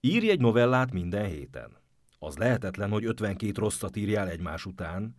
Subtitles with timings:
[0.00, 1.76] Írj egy novellát minden héten.
[2.18, 5.16] Az lehetetlen, hogy 52 rosszat írjál egymás után.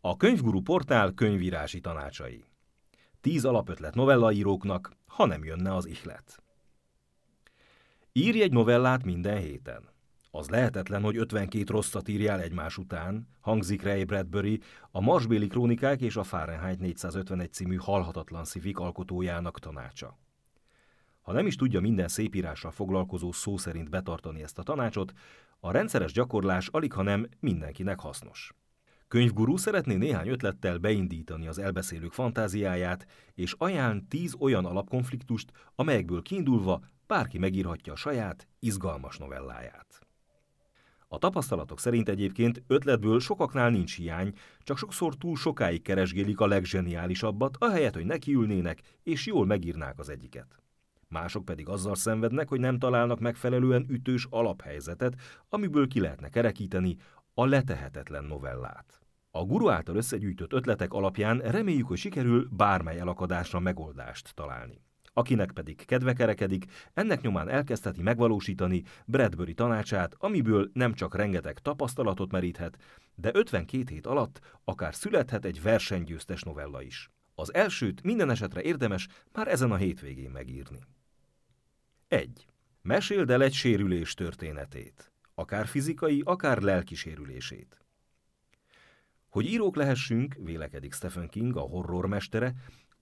[0.00, 2.44] A Könyvguru portál könyvírási tanácsai.
[3.20, 6.42] 10 alapötlet novellaíróknak, ha nem jönne az ihlet.
[8.12, 9.88] Írj egy novellát minden héten.
[10.30, 16.16] Az lehetetlen, hogy 52 rosszat írjál egymás után, hangzik Ray Bradbury, a Marsbéli Krónikák és
[16.16, 20.18] a Fahrenheit 451 című halhatatlan szivik alkotójának tanácsa.
[21.22, 25.12] Ha nem is tudja minden szépírással foglalkozó szó szerint betartani ezt a tanácsot,
[25.60, 28.54] a rendszeres gyakorlás alig, ha nem mindenkinek hasznos.
[29.08, 36.80] Könyvgurú szeretné néhány ötlettel beindítani az elbeszélők fantáziáját, és ajánl tíz olyan alapkonfliktust, amelyekből kiindulva
[37.06, 40.07] bárki megírhatja a saját, izgalmas novelláját.
[41.10, 47.56] A tapasztalatok szerint egyébként ötletből sokaknál nincs hiány, csak sokszor túl sokáig keresgélik a legzseniálisabbat,
[47.58, 50.62] ahelyett, hogy nekiülnének és jól megírnák az egyiket.
[51.08, 55.14] Mások pedig azzal szenvednek, hogy nem találnak megfelelően ütős alaphelyzetet,
[55.48, 56.96] amiből ki lehetne kerekíteni
[57.34, 59.00] a letehetetlen novellát.
[59.30, 64.82] A guru által összegyűjtött ötletek alapján reméljük, hogy sikerül bármely elakadásra megoldást találni.
[65.18, 72.32] Akinek pedig kedve kerekedik, ennek nyomán elkezdheti megvalósítani Bradbury tanácsát, amiből nem csak rengeteg tapasztalatot
[72.32, 72.78] meríthet,
[73.14, 77.10] de 52 hét alatt akár születhet egy versenygyőztes novella is.
[77.34, 80.80] Az elsőt minden esetre érdemes már ezen a hétvégén megírni.
[82.08, 82.46] 1.
[82.82, 87.78] Meséld el egy sérülés történetét, akár fizikai, akár lelki sérülését.
[89.28, 92.54] Hogy írók lehessünk, vélekedik Stephen King, a horrormestere,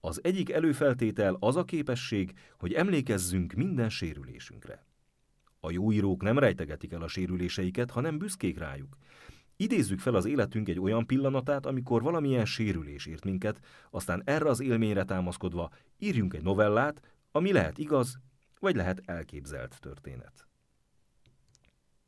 [0.06, 4.84] az egyik előfeltétel az a képesség, hogy emlékezzünk minden sérülésünkre.
[5.60, 8.96] A jó írók nem rejtegetik el a sérüléseiket, hanem büszkék rájuk.
[9.56, 14.60] Idézzük fel az életünk egy olyan pillanatát, amikor valamilyen sérülés ért minket, aztán erre az
[14.60, 18.18] élményre támaszkodva írjunk egy novellát, ami lehet igaz,
[18.60, 20.46] vagy lehet elképzelt történet.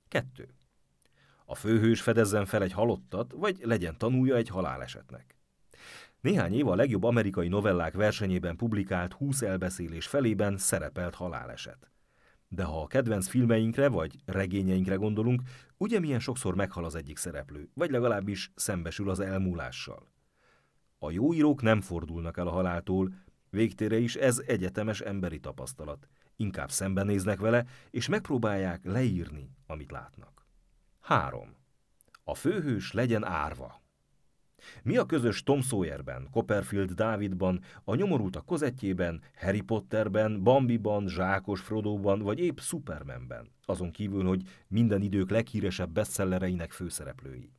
[0.09, 0.49] 2.
[1.45, 5.38] A főhős fedezzen fel egy halottat, vagy legyen tanúja egy halálesetnek.
[6.21, 11.91] Néhány év a legjobb amerikai novellák versenyében publikált 20 elbeszélés felében szerepelt haláleset.
[12.49, 15.43] De ha a kedvenc filmeinkre vagy regényeinkre gondolunk,
[15.77, 20.09] ugye milyen sokszor meghal az egyik szereplő, vagy legalábbis szembesül az elmúlással.
[20.99, 23.15] A jó írók nem fordulnak el a haláltól,
[23.51, 26.09] végtére is ez egyetemes emberi tapasztalat.
[26.37, 30.47] Inkább szembenéznek vele, és megpróbálják leírni, amit látnak.
[31.01, 31.57] 3.
[32.25, 33.81] A főhős legyen árva.
[34.83, 42.19] Mi a közös Tom Sawyerben, Copperfield Dávidban, a nyomorultak kozettjében, Harry Potterben, Bambiban, Zsákos Frodoban,
[42.19, 47.53] vagy épp Supermanben, azon kívül, hogy minden idők leghíresebb bestsellereinek főszereplői?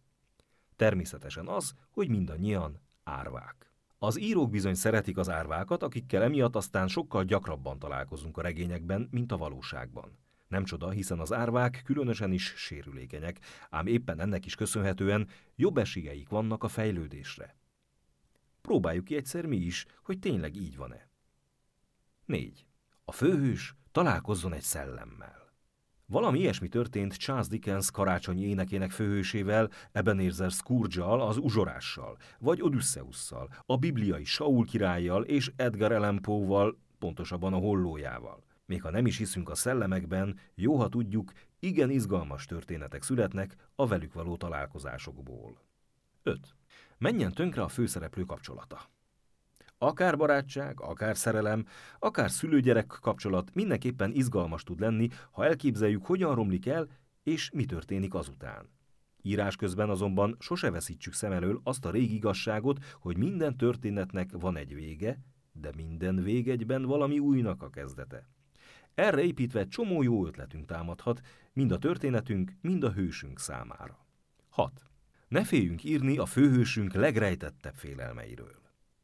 [0.76, 3.72] Természetesen az, hogy mindannyian árvák.
[3.98, 9.32] Az írók bizony szeretik az árvákat, akikkel emiatt aztán sokkal gyakrabban találkozunk a regényekben, mint
[9.32, 10.18] a valóságban.
[10.50, 13.40] Nem csoda, hiszen az árvák különösen is sérülékenyek,
[13.70, 17.56] ám éppen ennek is köszönhetően jobb esélyeik vannak a fejlődésre.
[18.62, 21.10] Próbáljuk ki egyszer mi is, hogy tényleg így van-e.
[22.26, 22.66] 4.
[23.06, 25.54] A főhős találkozzon egy szellemmel.
[26.06, 33.78] Valami ilyesmi történt Charles Dickens karácsonyi énekének főhősével, Ebenezer scrooge az uzsorással, vagy Odüsszeusszal, a
[33.78, 38.44] bibliai Saul királlyal és Edgar Allan Poe-val, pontosabban a hollójával.
[38.70, 43.88] Még ha nem is hiszünk a szellemekben, jó, ha tudjuk, igen izgalmas történetek születnek a
[43.88, 45.62] velük való találkozásokból.
[46.24, 46.56] 5.
[46.98, 48.90] Menjen tönkre a főszereplő kapcsolata.
[49.78, 51.66] Akár barátság, akár szerelem,
[52.00, 56.88] akár szülőgyerek kapcsolat mindenképpen izgalmas tud lenni, ha elképzeljük, hogyan romlik el,
[57.24, 58.70] és mi történik azután.
[59.22, 64.58] Írás közben azonban sose veszítsük szem elől azt a régi igazságot, hogy minden történetnek van
[64.58, 65.20] egy vége,
[65.52, 68.28] de minden végegyben valami újnak a kezdete.
[69.00, 71.22] Erre építve csomó jó ötletünk támadhat,
[71.54, 74.06] mind a történetünk, mind a hősünk számára.
[74.50, 74.72] 6.
[75.28, 78.62] Ne féljünk írni a főhősünk legrejtettebb félelmeiről.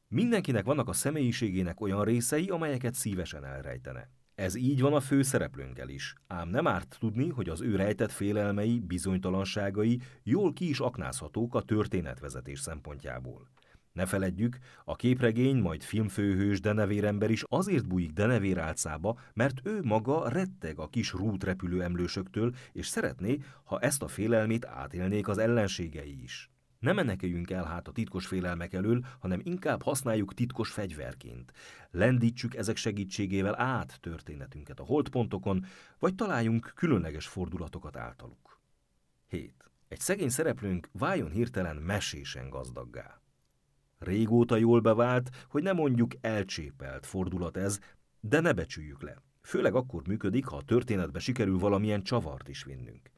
[0.07, 4.09] Mindenkinek vannak a személyiségének olyan részei, amelyeket szívesen elrejtene.
[4.35, 8.79] Ez így van a főszereplőnkkel is, ám nem árt tudni, hogy az ő rejtett félelmei,
[8.79, 13.49] bizonytalanságai jól ki is aknázhatók a történetvezetés szempontjából.
[13.95, 20.29] Ne feledjük, a képregény, majd filmfőhős denevérember is azért bújik denevér álcába, mert ő maga
[20.29, 26.49] retteg a kis rútrepülő emlősöktől, és szeretné, ha ezt a félelmét átélnék az ellenségei is.
[26.79, 31.51] Ne meneküljünk el hát a titkos félelmek elől, hanem inkább használjuk titkos fegyverként.
[31.91, 35.65] Lendítsük ezek segítségével át történetünket a holdpontokon,
[35.99, 38.59] vagy találjunk különleges fordulatokat általuk.
[39.27, 39.53] 7.
[39.87, 43.19] Egy szegény szereplőnk váljon hirtelen mesésen gazdaggá.
[44.05, 47.79] Régóta jól bevált, hogy ne mondjuk elcsépelt fordulat ez,
[48.19, 49.21] de ne becsüljük le.
[49.41, 53.09] Főleg akkor működik, ha a történetbe sikerül valamilyen csavart is vinnünk.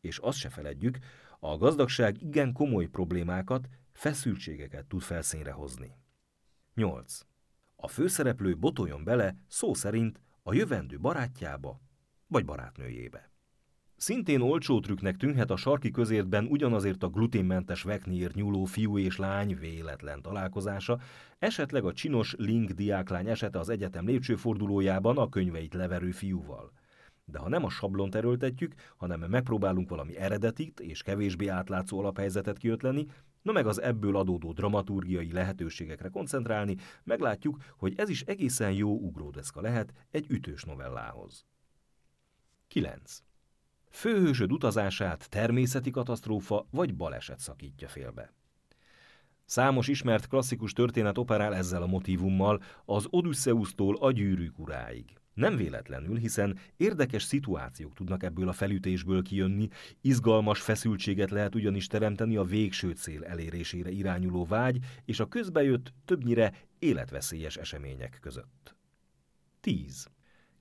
[0.00, 0.98] És azt se feledjük,
[1.40, 5.96] a gazdagság igen komoly problémákat, feszültségeket tud felszínre hozni.
[6.74, 7.20] 8.
[7.76, 11.80] A főszereplő botoljon bele szó szerint a jövendő barátjába
[12.26, 13.30] vagy barátnőjébe.
[13.96, 19.58] Szintén olcsó trükknek tűnhet a sarki közértben ugyanazért a gluténmentes vekniért nyúló fiú és lány
[19.58, 20.98] véletlen találkozása,
[21.38, 26.72] esetleg a csinos Link diáklány esete az egyetem lépcsőfordulójában a könyveit leverő fiúval.
[27.24, 33.06] De ha nem a sablont erőltetjük, hanem megpróbálunk valami eredetit és kevésbé átlátszó alaphelyzetet kiötleni,
[33.42, 39.60] no meg az ebből adódó dramaturgiai lehetőségekre koncentrálni, meglátjuk, hogy ez is egészen jó ugródeszka
[39.60, 41.44] lehet egy ütős novellához.
[42.68, 43.25] 9.
[43.96, 48.32] Főhősöd utazását természeti katasztrófa vagy baleset szakítja félbe.
[49.44, 55.04] Számos ismert klasszikus történet operál ezzel a motivummal, az Odüsszeusztól a gyűrűk uráig.
[55.34, 59.68] Nem véletlenül, hiszen érdekes szituációk tudnak ebből a felütésből kijönni,
[60.00, 66.54] izgalmas feszültséget lehet ugyanis teremteni a végső cél elérésére irányuló vágy és a közbejött, többnyire
[66.78, 68.76] életveszélyes események között.
[69.60, 70.06] 10.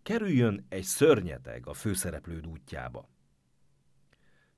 [0.03, 3.13] Kerüljön egy szörnyeteg a főszereplőd útjába.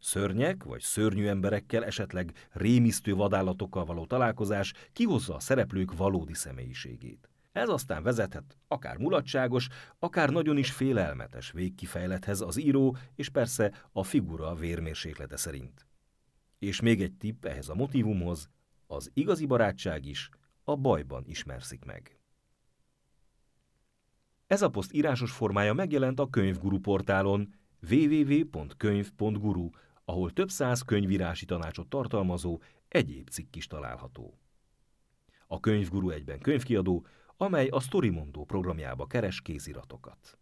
[0.07, 7.29] Szörnyek vagy szörnyű emberekkel, esetleg rémisztő vadállatokkal való találkozás kihozza a szereplők valódi személyiségét.
[7.51, 9.67] Ez aztán vezethet akár mulatságos,
[9.99, 15.87] akár nagyon is félelmetes végkifejlethez az író és persze a figura vérmérséklete szerint.
[16.59, 18.49] És még egy tipp ehhez a motivumhoz,
[18.85, 20.29] az igazi barátság is
[20.63, 22.19] a bajban ismerszik meg.
[24.45, 27.53] Ez a poszt írásos formája megjelent a Könyvguru portálon
[27.89, 29.69] www.könyv.guru,
[30.09, 34.39] ahol több száz könyvírási tanácsot tartalmazó egyéb cikk is található.
[35.47, 37.05] A Könyvguru egyben könyvkiadó,
[37.37, 40.37] amely a Storymondó programjába keres kéziratokat.